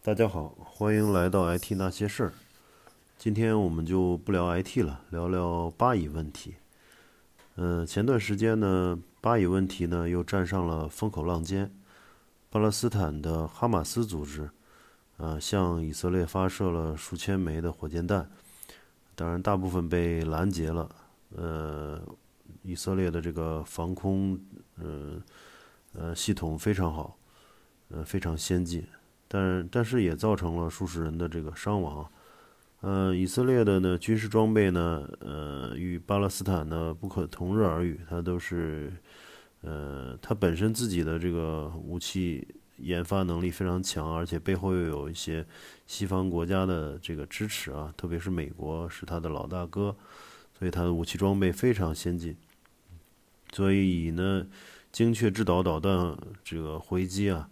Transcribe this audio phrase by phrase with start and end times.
[0.00, 2.32] 大家好，欢迎来到 IT 那些事儿。
[3.18, 6.54] 今天我们就不聊 IT 了，聊聊巴以问题。
[7.56, 11.74] 嗯，前段时间呢，巴以问题呢又站上了风口浪尖。
[12.48, 14.48] 巴勒斯坦的哈马斯组织，
[15.16, 18.30] 呃，向以色列发射了数千枚的火箭弹，
[19.16, 20.88] 当然大部分被拦截了。
[21.36, 22.00] 呃，
[22.62, 24.38] 以色列的这个防空，
[24.76, 25.20] 呃，
[25.92, 27.18] 呃，系统非常好，
[27.88, 28.86] 呃，非常先进。
[29.28, 32.10] 但但是也造成了数十人的这个伤亡，
[32.80, 38.90] 呃，以色列的呢军事装备呢，呃，与巴勒斯坦呢不可同日而语，它都是，
[39.60, 45.44] 呃，它本身自己的这个武器研发能力非常强，而且背后又有一些
[45.86, 49.94] 西方国家的这个支持啊，特别是美国是它的老大哥，
[50.58, 52.34] 所以它的武器装备非常先进，
[53.52, 54.46] 所以以呢，
[54.90, 57.50] 精确制导导弹这个回击啊。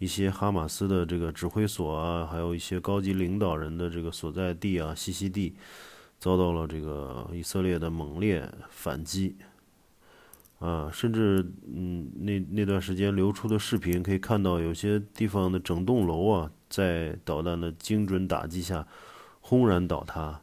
[0.00, 5.54] 一些哈马斯的这个指挥所啊，还有一些高级领导人的这个所在地啊、栖息地，
[6.18, 9.36] 遭到了这个以色列的猛烈反击。
[10.58, 18.86] 啊，甚至嗯，那那段时间流出的视频可以看到，有些地方的整栋楼啊，在导弹的精准打击下
[19.40, 20.40] 轰然倒塌。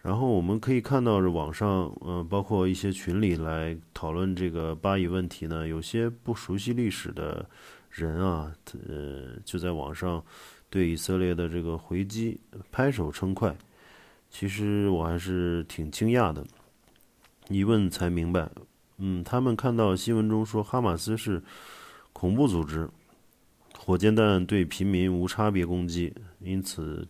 [0.00, 7.46] 然后我们可以看到，这网上嗯，包括一些群里来讨论这个巴以问题呢，有些不熟悉历史的。
[7.90, 8.52] 人啊，
[8.88, 10.24] 呃，就在网上
[10.70, 13.56] 对以色列的这个回击拍手称快。
[14.30, 16.46] 其实我还是挺惊讶的，
[17.48, 18.48] 一问才明白，
[18.98, 21.42] 嗯，他们看到新闻中说哈马斯是
[22.12, 22.88] 恐怖组织，
[23.78, 27.08] 火箭弹对平民无差别攻击，因此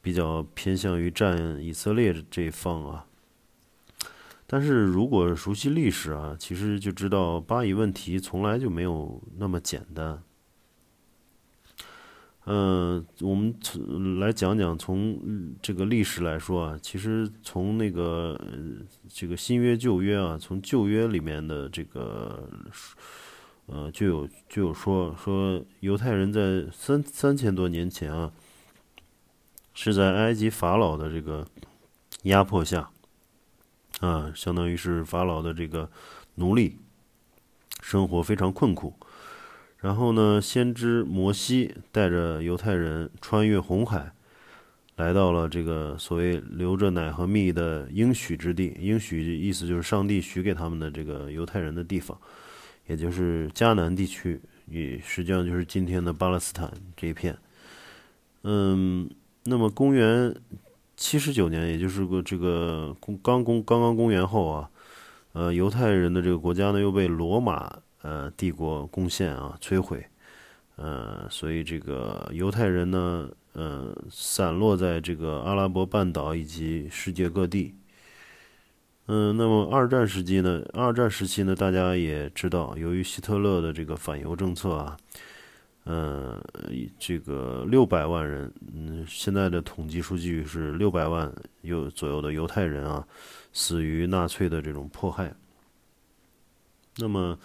[0.00, 3.04] 比较偏向于站以色列这一方啊。
[4.50, 10.22] 但是如果熟悉历史啊，其实就知道巴以问题从来就没有那么简单。
[12.46, 18.40] 嗯，我们从来讲讲从这个历史来说啊，其实从那个
[19.06, 22.48] 这个新约旧约啊，从旧约里面的这个
[23.66, 28.32] 呃就有就有说说犹太人在三三千多年前啊，
[29.74, 31.46] 是在埃及法老的这个
[32.22, 32.88] 压迫下。
[34.00, 35.90] 啊，相当于是法老的这个
[36.36, 36.76] 奴隶，
[37.82, 38.94] 生活非常困苦。
[39.78, 44.12] 然后呢，先知摩西带着犹太人穿越红海，
[44.96, 48.76] 来到了这个所谓流着奶和蜜的应许之地。
[48.78, 52.16] 应许意思就是上帝许给他们的这个犹太人的地方，
[52.86, 57.36] 也就是迦南地区，也实际上就是今天的巴勒斯坦这一片。
[58.42, 59.10] 嗯，
[59.44, 60.32] 那么公元。
[60.98, 64.68] 七十九年，也就是个这个公刚公刚刚公元后啊，
[65.32, 67.72] 呃，犹太人的这个国家呢又被罗马
[68.02, 70.04] 呃帝国攻陷啊摧毁，
[70.74, 77.76] 呃，所以这个犹太人呢，呃，散落在这个阿拉伯半岛以及世界各地。
[79.06, 84.96] 嗯，那么二战时期呢，二战时期呢，大家也知道，由于希特勒的这个反犹政策啊。
[85.88, 86.38] 呃，
[86.98, 91.32] 这个六百万人，嗯，现在的统计数据是六百万
[91.62, 93.02] 有左右的犹太人啊，
[93.54, 95.34] 死于纳粹的这种迫害。
[96.98, 97.38] 那么，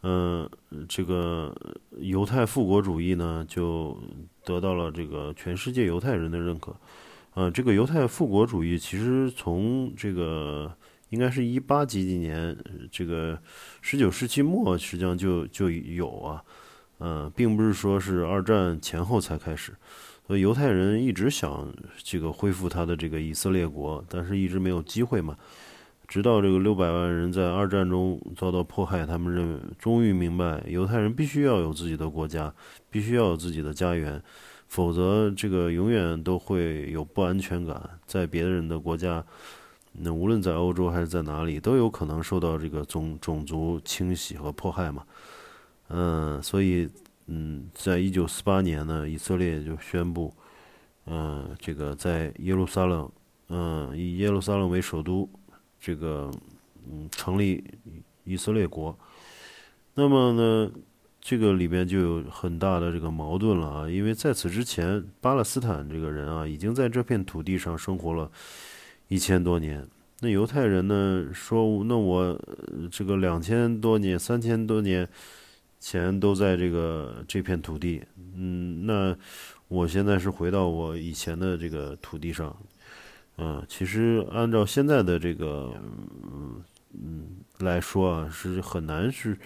[0.00, 0.50] 呃，
[0.88, 1.56] 这个
[1.98, 3.96] 犹太复国主义呢，就
[4.44, 6.74] 得到了这个全世界犹太人的认可。
[7.34, 10.76] 呃，这个犹太复国主义其实从这个
[11.10, 12.56] 应该是一八几几年，
[12.90, 13.40] 这个
[13.80, 16.42] 十九世纪末实际上就就有啊。
[16.98, 19.74] 嗯，并不是说是二战前后才开始，
[20.26, 25.36] 所以犹太人一直想这个恢复他的这个以色列国，但是一直没有机会嘛。
[26.08, 32.54] 直到这个六百万人在二战中遭到迫害，他们认为终于明白，犹太人必须要有自己的国家，
[32.88, 34.22] 必须要有自己的家园，
[34.68, 39.24] 否则这个永远都会有不安全感，在别人的国家，
[39.92, 45.02] 那无论在欧洲还是在哪里，都有可能受到这个种种族清洗和迫害嘛。
[45.88, 46.88] 嗯，所以，
[47.26, 50.34] 嗯，在一九四八年呢，以色列就宣布，
[51.06, 53.08] 嗯，这个在耶路撒冷，
[53.50, 55.28] 嗯，以耶路撒冷为首都，
[55.78, 56.28] 这个，
[56.90, 57.62] 嗯，成立
[58.24, 58.98] 以色列国。
[59.94, 60.72] 那么呢，
[61.20, 68.28] 这个里边就有很大的这个矛盾了啊，因为在此之前，巴勒斯坦这个人啊，已经在这片土地上生活了
[69.06, 69.86] 一千多年。
[70.18, 72.36] 那犹太人呢，说，那我
[72.90, 75.08] 这个两千多年、三千多年。
[75.78, 78.02] 钱都在这个这片土地，
[78.34, 79.16] 嗯，那
[79.68, 82.56] 我现在是回到我以前的这个土地上，
[83.36, 85.72] 嗯，其实按照现在的这个，
[86.22, 86.62] 嗯
[86.92, 87.26] 嗯
[87.58, 89.36] 来说啊，是很难是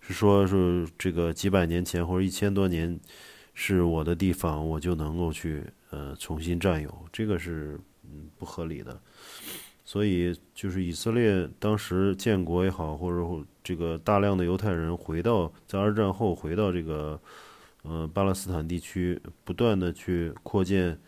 [0.00, 2.98] 是说是这个几百年前或者一千多年
[3.54, 9.00] 是我的地方，我就能够去呃重新占有，这个是嗯不合理的。
[9.88, 17.18] 所以就是以色列当时建国也好，或者这个大量的犹太人回到在二战后回到这个
[17.84, 21.00] 呃巴勒斯坦地区，不断的去扩建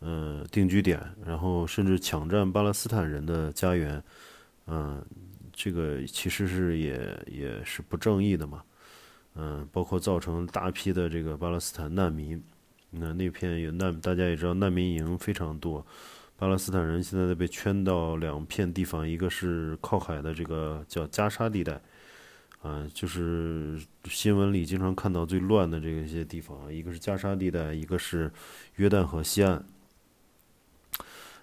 [0.00, 4.04] 呃定居点，然后甚至抢占巴勒斯坦人的家园，
[4.66, 5.02] 嗯，
[5.50, 8.62] 这个其实是也也是不正义的嘛。
[9.36, 12.42] 嗯，包括造成大批的这个巴勒斯坦难民，
[12.90, 15.82] 那那片有难，大家也知道难民营非常多。
[16.38, 21.80] 巴勒斯坦人现在被圈到两片地方，一个是靠海的这个叫加沙地带，
[22.62, 28.32] 啊，就是新闻里经常看到最乱的这些地方，一个是加沙地带，一个是
[28.76, 29.64] 约旦河西岸。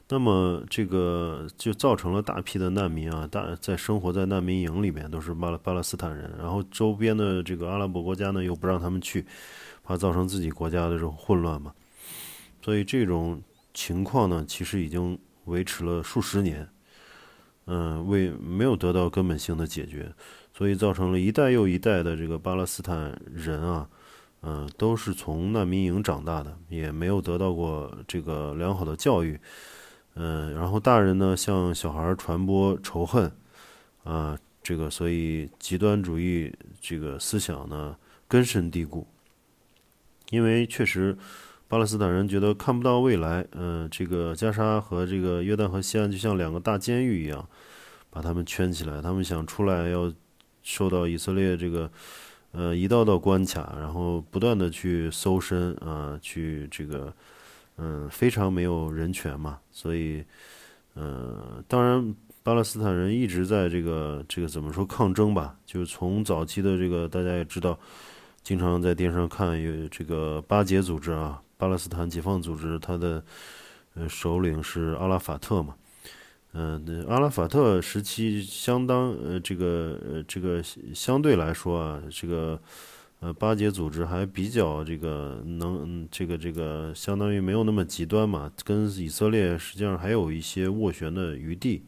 [0.07, 9.25] 那么这个就造成了大批的难民啊，大在生活在难民营里面都是巴勒巴勒斯坦人，然后周边的这个阿拉伯国家呢又不让他们去，
[9.83, 11.73] 怕造成自己国家的这种混乱嘛，
[12.61, 13.41] 所以这种
[13.75, 16.67] 情况呢其实已经维持了数十年，
[17.65, 20.11] 嗯，为没有得到根本性的解决，
[20.57, 23.87] 所以造成了一代又一代的这个巴勒斯坦人啊，
[24.41, 29.39] 嗯，都是从难民营长大的，也没有得到过这个良好的教育。
[30.15, 33.29] 嗯，然后大人呢向小孩传播仇恨，
[34.05, 39.05] 啊，这个所以极端主义这个思想呢根深蒂固。
[40.31, 41.15] 因为确实，
[41.67, 47.47] 巴勒斯坦人觉得看不到未来，嗯，这个加沙和这个约旦河西岸就像两个大监狱一样，
[48.09, 50.11] 把他们圈起来，他们想出来要
[50.63, 51.91] 受到以色列这个
[52.51, 57.13] 呃一道道关卡，然后不断的去搜身啊，去这个。
[57.77, 60.23] 嗯，非常没有人权嘛，所以，
[60.93, 65.57] 呃，当然，巴勒斯坦人一直在这个这个怎么说抗争吧？
[65.65, 67.77] 就是从早期的这个大家也知道，
[68.43, 73.23] 经常在电视上看有这个巴解组织啊，巴勒斯坦解放组织，他的
[73.93, 75.75] 呃首领是阿拉法特嘛，
[76.53, 80.61] 嗯，阿拉法特时期相当呃这个呃这个
[80.93, 82.59] 相对来说啊这个。
[83.21, 91.85] 呃，巴结组织还比较这个能，这个这个相当于没有那么极端嘛，跟以色列实际上还有一些斡旋的余地。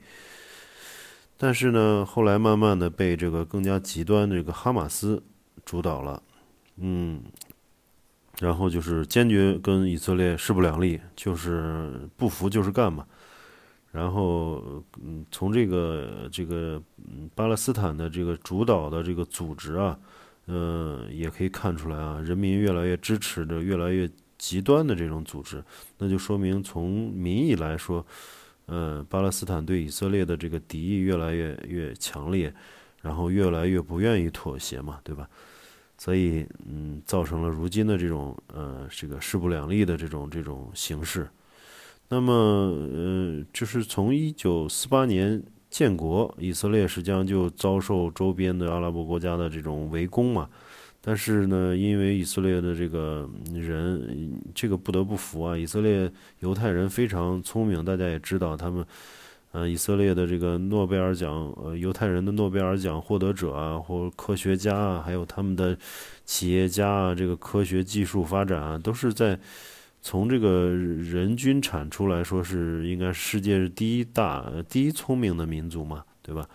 [1.35, 5.21] 但是呢，后来慢慢的被这个更加极端这个哈马斯
[5.65, 6.23] 主导了，
[6.77, 7.21] 嗯，
[8.39, 13.05] 然后就是坚决跟以色列势不两立，就是不服就是干嘛。
[13.91, 16.81] 然后，嗯，从这个这个
[17.33, 19.97] 巴勒斯坦的这个主导的这个组织啊。
[20.49, 25.61] 嗯，也可以看出来啊，人民越来越支持着越来越极端的这种组织，
[25.97, 28.05] 那就说明从民意来说，
[28.67, 32.53] 呃，巴勒斯坦对以色列的这个敌意越来越越强烈，
[33.01, 35.27] 然后越来越不愿意妥协嘛，对吧？
[35.97, 41.27] 所以，嗯，造成了如今的这种呃这个势不两立的这种这种形势。
[42.09, 45.43] 那么，呃，就是从一九四八年。
[45.69, 50.49] 建国，以色列实际上就遭受周边的阿拉伯国家的这种围攻嘛。
[51.01, 55.57] 但是呢，因为以色列的这个人，这个不得不服啊。
[55.57, 56.09] 以色列
[56.39, 58.83] 犹太人非常聪明，大家也知道，他们，
[59.57, 65.75] 呃，以色列的这个诺贝尔奖，呃，犹太人的诺贝尔奖获得者啊，或科学家啊，还有他们的
[66.25, 69.39] 企业家啊，这个科学技术发展啊，都是在。
[69.99, 76.47] 从这个人均产出来说，是应该世界第一大、第一聪明的民族嘛，对吧？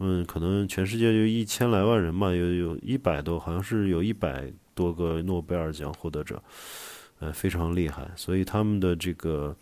[0.00, 6.42] 嗯，可能全世界就一千来万人嘛，有有一百多，好像是有一百多个诺贝尔奖获得者，
[7.20, 8.10] 呃，非常厉害。
[8.16, 9.54] 所以他们的这个，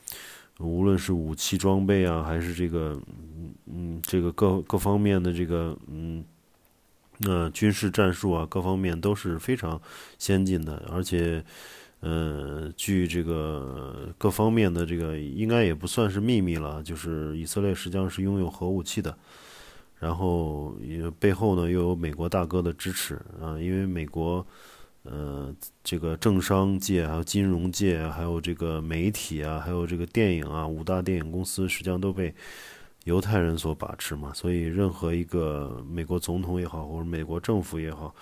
[0.59, 3.01] 无论是武器装备啊，还是这个，
[3.67, 6.25] 嗯，这个各各方面的这个，嗯，
[7.19, 9.81] 那军事战术啊，各方面都是非常
[10.19, 11.45] 先进的，而且。
[12.01, 19.17] 呃，据这个各方面的这个，应该也不算是秘密了，就是以色列实际上是拥有核武器的，
[19.99, 24.47] 然后也背后呢又有美国大哥的支持啊，因为美国，
[25.05, 32.35] 呃，这个政商界、还有金融界、还有这个媒体啊，还有这个电影啊，五大电影公司实际上都被
[33.05, 38.15] 犹太人所把持嘛，所以任何一个美国总统也好，或者美国政府也好。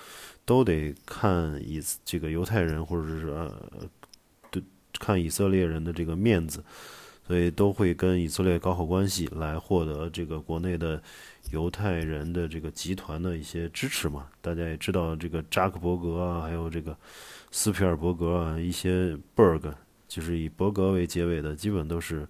[0.45, 3.55] 都得看以这个犹太人或者是呃，
[4.51, 4.61] 对
[4.99, 6.65] 看以色列人的这个面子，
[7.27, 11.03] 所以都会跟以色列搞好关系，来获得这个国内的
[11.51, 14.27] 犹太人的这个集团的一些支持嘛。
[14.41, 16.97] 大家也知道，这个扎克伯格啊，还有这个
[17.51, 19.73] 斯皮尔伯格啊，一些 berg
[20.09, 22.27] 就是以伯格为结尾的，基本都是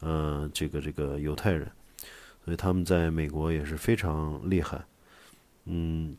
[0.00, 1.70] 嗯这个这个犹太人，
[2.44, 4.82] 所以他们在美国也是非常厉害，
[5.66, 6.16] 嗯。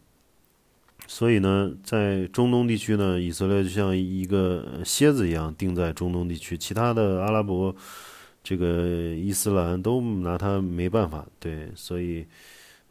[1.06, 7.76] 所以呢，在中东地区呢，以色列就像一个蝎子一样定在中东地区，其他的阿拉伯
[8.42, 11.26] 这个伊斯兰都拿他没办法。
[11.40, 12.26] 对，所以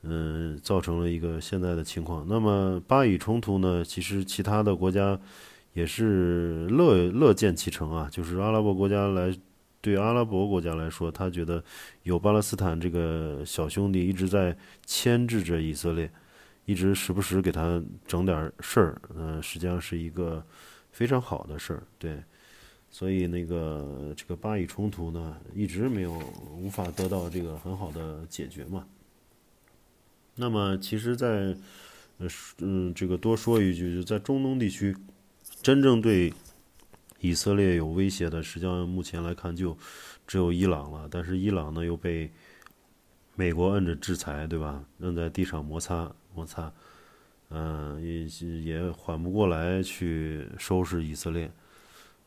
[0.02, 2.24] 嗯，造成了一个现在的情况。
[2.28, 5.18] 那么巴以冲突呢，其实其他的国家
[5.72, 9.34] 也是乐乐见其成啊，就是阿拉伯国家来
[9.80, 11.64] 对阿拉伯国家来说，他觉得
[12.02, 16.10] 有巴勒斯坦这个小兄弟一直在牵制着以色列。
[16.64, 20.44] 一直时不时给他整点事儿，嗯，实际上是一个
[20.90, 22.22] 非常好的事儿，对。
[22.94, 26.12] 所以那个这个巴以冲突呢，一直没有
[26.58, 28.86] 无法得到这个很好的解决嘛。
[30.34, 31.56] 那么，其实，在
[32.18, 32.28] 呃
[32.58, 34.94] 嗯，这个多说一句，就在中东地区，
[35.62, 36.32] 真正对
[37.20, 39.74] 以色列有威胁的，实际上目前来看就
[40.26, 41.08] 只有伊朗了。
[41.10, 42.30] 但是伊朗呢，又被
[43.34, 44.84] 美国摁着制裁，对吧？
[45.00, 46.14] 摁在地上摩擦。
[46.34, 46.72] 摩擦，
[47.50, 48.24] 嗯，也
[48.60, 51.50] 也缓不过来去收拾以色列，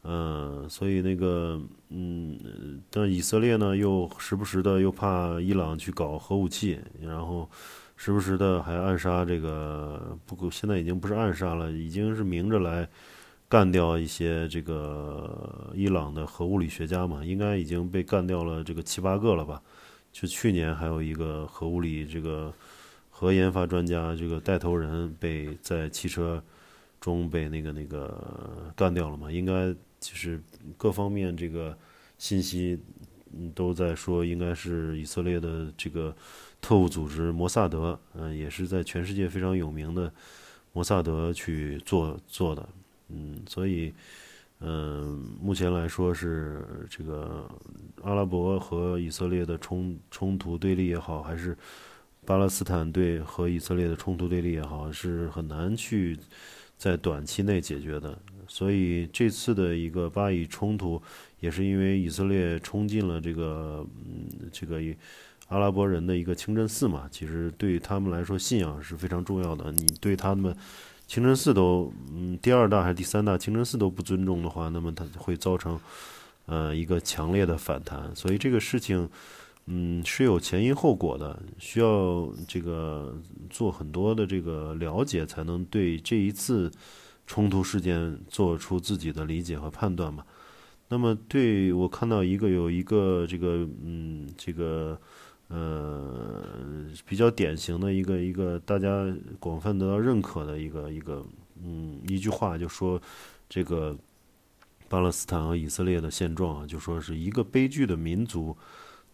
[0.03, 1.59] 嗯，所以那个，
[1.89, 7.49] 嗯，但以色列呢，又时不时的又怕伊朗去搞核武器，然后
[7.95, 12.87] 时不时的还暗杀这个，不，现在已经不是暗杀了，已经是明着来
[13.49, 19.59] 干掉一些这个伊朗的核物理学家嘛，应该已经被干掉了这个七八个了吧？
[20.11, 22.53] 就去年还有一个核物理这个。
[23.17, 26.43] 核研发专家这个带头人被在汽车
[26.99, 29.31] 中被那个那个干掉了嘛？
[29.31, 30.37] 应该就是
[30.75, 31.75] 各方面这个
[32.17, 32.77] 信息
[33.53, 36.13] 都在说，应该是以色列的这个
[36.59, 40.11] 特务组织摩萨德，嗯，也是在全世界非常有名的
[40.73, 42.67] 摩萨德去做做的，
[43.07, 43.93] 嗯，所以
[44.59, 47.49] 嗯，目前来说是这个
[48.03, 51.57] 阿拉伯和以色列的冲冲突对立也好，还是。
[52.25, 56.17] 巴勒斯坦对和以色列的冲突对立也好，是很难去
[56.77, 58.17] 在短期内解决的。
[58.47, 61.01] 所以这次的一个巴以冲突，
[61.39, 64.81] 也是因为以色列冲进了这个嗯这个
[65.47, 67.07] 阿拉伯人的一个清真寺嘛。
[67.11, 69.71] 其实对于他们来说，信仰是非常重要的。
[69.71, 70.55] 你对他们
[71.07, 75.79] 清真寺都嗯第二大还是第三大清真寺都不尊重的话，那么它会造成
[76.47, 78.15] 呃一个强烈的反弹。
[78.15, 79.09] 所以这个事情。
[79.67, 83.19] 嗯，是有前因后果的，需要这个
[83.49, 86.71] 做很多的这个了解，才能对这一次
[87.25, 90.23] 冲突事件做出自己的理解和判断嘛。
[90.89, 94.95] 那么，对我看到一个有一个这个嗯，这个
[95.47, 96.43] 呃
[97.07, 101.25] 比较典型的一个一个大家广泛得到认可的一个一个
[101.63, 103.01] 嗯一句话，就说
[103.49, 103.97] 这个
[104.87, 108.55] 巴勒斯坦和以色列的现状啊，就说是一个悲剧的民族。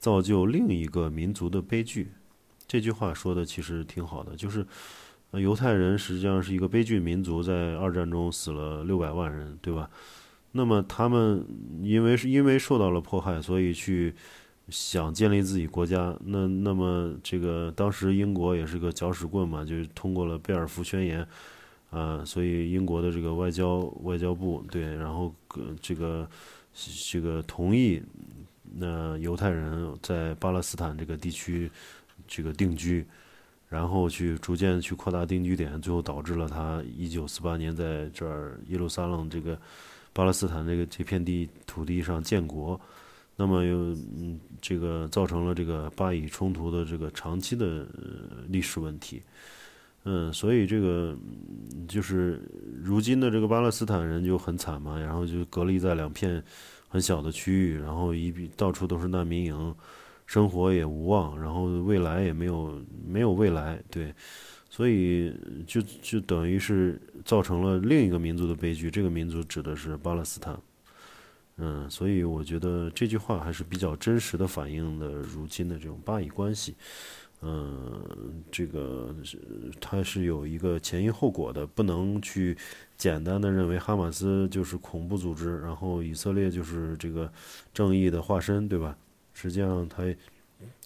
[0.01, 2.11] 造就另一个民族的悲剧，
[2.67, 4.35] 这句话说的其实挺好的。
[4.35, 4.65] 就是
[5.33, 9.87] 犹太人实际上是一个悲剧民族，在二战中死了六百万人，对吧？
[10.53, 11.45] 那么他们
[11.83, 14.15] 因为是因为受到了迫害，所以去
[14.69, 16.17] 想建立自己国家。
[16.25, 21.25] 那那么这个当时英国也是个搅屎棍嘛，就通过了贝尔福宣言
[21.91, 25.31] 啊，所以英国的这个外交外交部对，然后
[25.79, 26.27] 这个
[27.11, 28.01] 这个同意。
[28.73, 31.69] 那犹太人在巴勒斯坦这个地区
[32.27, 33.05] 这个定居，
[33.67, 39.59] 然后去逐渐去扩大定居点，最后导致了他一九四八年在这儿耶路撒冷这个
[40.13, 42.79] 巴勒斯坦这个这片地土地上建国。
[43.35, 43.77] 那么又
[44.17, 47.87] 嗯，这个造成了这个巴以冲突的这个长期的
[48.47, 49.21] 历史问题。
[50.03, 51.17] 嗯，所以这个
[51.87, 52.41] 就是
[52.81, 56.43] 如今的这个巴勒斯坦人就很惨嘛，然后就隔离在两片。
[56.93, 59.75] 很小的区域，然后一到处都是难民营，
[60.25, 64.13] 生活也无望，然后未来也没有没有未来，对，
[64.69, 65.33] 所以
[65.65, 68.91] 就就等于是造成了另一个民族的悲剧。
[68.91, 70.59] 这个民族指的是巴勒斯坦，
[71.55, 76.75] 嗯，所以我觉得这句话还是比较真实的反映了如今的这种巴以关系。
[77.41, 77.80] 嗯，
[78.61, 79.39] 这个是
[79.79, 82.55] 它是有一个前因后果的，不能去
[82.95, 87.31] 简单的认为哈马斯就是恐怖组织，然后以色列就是这个
[87.73, 88.95] 正义的化身，对吧？
[89.33, 90.03] 实际上，它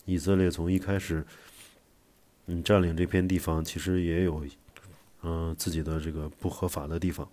[0.06, 1.26] 以色列从一开始，
[2.46, 4.46] 嗯，占领这片地方，其实也有
[5.24, 7.28] 嗯自己的这个不合法的地方。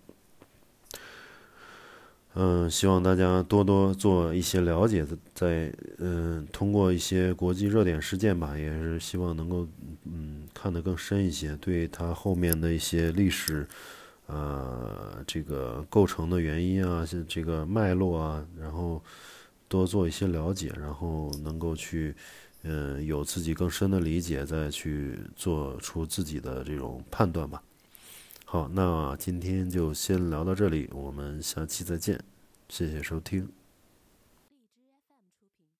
[2.35, 9.67] 嗯，希望大家多多做一些了解，在嗯，通过一些国际热点事件吧，也是希望能够
[10.05, 10.32] 嗯
[10.63, 13.67] 看得更深一些，对它后面的一些历史
[14.27, 19.03] 啊，这个构成的原因啊，这个脉络啊，然后
[19.67, 22.15] 多做一些了解，然后能够去
[22.61, 27.61] 嗯有自己更深的理解，再去做出自己的这种判断吧。
[28.45, 32.17] 好，那今天就先聊到这里，我们下期再见，
[32.69, 33.62] 谢谢收听。